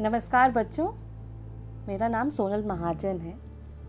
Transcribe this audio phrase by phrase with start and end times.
[0.00, 0.86] नमस्कार बच्चों,
[1.88, 3.34] मेरा नाम सोनल महाजन है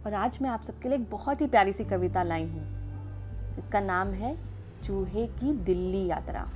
[0.06, 3.80] और आज मैं आप सबके लिए एक बहुत ही प्यारी सी कविता लाई हूँ। इसका
[3.80, 4.38] नाम है
[4.84, 6.48] चूहे की दिल्ली यात्रा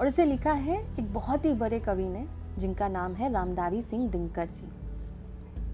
[0.00, 2.26] और इसे लिखा है एक बहुत ही बड़े कवि ने,
[2.58, 4.66] जिनका नाम है रामदारी सिंह दिनकर जी।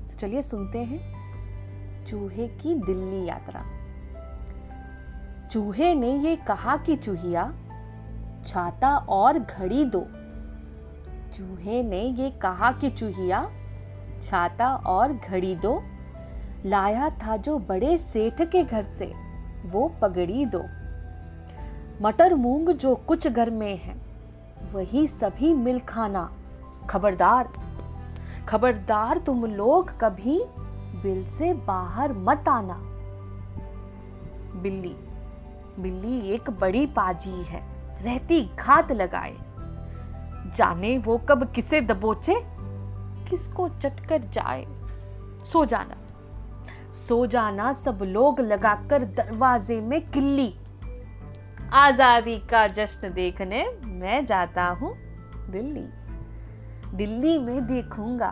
[0.09, 3.65] तो चलिए सुनते हैं, चूहे की दिल्ली यात्रा।
[5.49, 7.53] चूहे ने ये कहा कि चूहिया
[8.49, 10.01] छाता और घड़ी दो।
[11.35, 13.51] चूहे ने ये कहा कि चूहिया,
[14.23, 15.83] छाता और घड़ी दो।
[16.67, 19.13] लाया था जो बड़े सेठ के घर से,
[19.67, 20.65] वो पगड़ी दो।
[22.03, 23.97] मटर मूंग जो कुछ घर में है,
[24.73, 26.33] वही सभी मिल खाना।
[26.91, 27.49] खबरदार
[28.49, 30.45] खबरदार तुम लोग कभी
[31.03, 32.79] बिल से बाहर मत आना।
[34.63, 34.97] बिल्ली
[35.83, 37.63] बिल्ली एक बड़ी पाजी है।
[38.03, 39.35] रहती घात लगाए।
[40.57, 42.35] जाने वो कब किसे दबोचे,
[43.31, 44.65] किसको चटकर जाए।
[45.45, 45.97] सो जाना।
[46.99, 50.53] सो जाना सब लोग लगाकर दरवाजे में किल्ली
[51.75, 54.95] आज़ादी का जश्न देखने मैं जाता हूँ
[55.51, 55.87] दिल्ली।
[56.97, 58.31] दिल्ली में देखूँगा।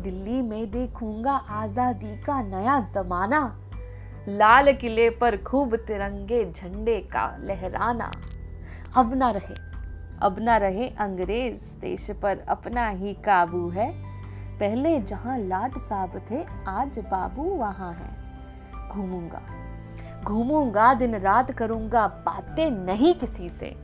[0.00, 3.40] दिल्ली में देखूँगा आज़ादी का नया जमाना।
[4.28, 8.10] लाल किले पर खूब तिरंगे झंडे का लहराना।
[8.96, 9.54] अब ना रहे।
[10.22, 13.90] अब ना रहे अंग्रेज़ देश पर अपना ही काबू है।
[14.58, 18.10] पहले जहाँ लाट साहब थे, आज बाबू वहाँ है।
[18.88, 19.42] घूमूँगा।
[20.24, 23.76] घूमूँगा, दिन रात करूँगा बातें नहीं किसी से।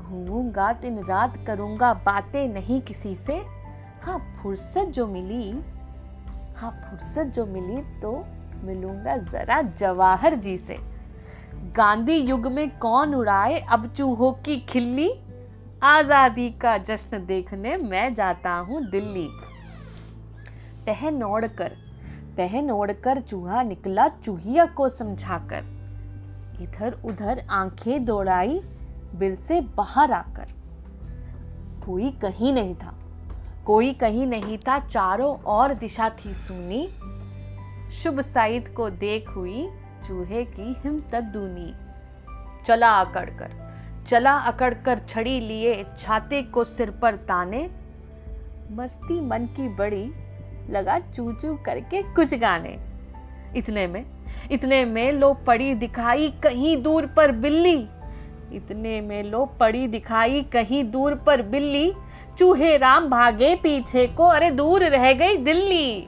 [0.00, 3.42] घूमूँगा, दिन रात करूँगा बातें नहीं किसी से।
[4.02, 5.50] हाँ फुर्सत जो मिली
[6.56, 8.12] हाँ फुर्सत जो मिली तो
[8.64, 10.91] मिलूँगा जरा जवाहर जी से।
[11.76, 13.58] गांधी युग में कौन उड़ाए?
[13.70, 15.10] अब चूहों की खिल्ली।
[15.82, 19.28] आज़ादी का जश्न देखने मैं जाता हूँ दिल्ली।
[20.86, 21.72] पहन ओढ़कर
[22.36, 25.64] पहन ओढ़कर चूहा निकला चूहिया को समझाकर।
[26.62, 28.60] इधर उधर आँखें दौड़ाई,
[29.14, 30.52] बिल से बाहर आकर।
[31.86, 32.94] कोई कहीं नहीं था,
[33.66, 36.86] कोई कहीं नहीं था, चारों ओर दिशा थी सुनी।
[37.92, 39.68] शुभ साइद को देख हुई
[40.06, 41.72] चूहे की हिम्मत दूनी।
[42.66, 43.60] चला आकड़ कर
[44.08, 47.70] चला अकड़ कर छड़ी लिए, छाते को सिर पर ताने।
[48.70, 50.04] मस्ती मन की बड़ी,
[50.70, 52.76] लगा चू चू करके कुछ गाने।
[53.56, 54.04] इतने में
[54.52, 57.76] इतने में लो पड़ी दिखाई कहीं दूर पर बिल्ली।
[58.52, 61.92] इतने में लो पड़ी दिखाई कहीं दूर पर बिल्ली।
[62.38, 66.06] चूहे राम भागे पीछे को, अरे दूर रह गई दिल्ली।